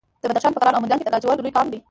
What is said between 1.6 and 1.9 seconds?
دی.